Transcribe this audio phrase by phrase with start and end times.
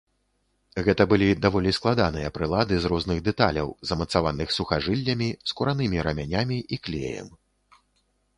[0.85, 7.27] Гэта былі даволі складаныя прылады з розных дэталяў, змацаваных сухажыллямі, скуранымі рамянямі і клеем.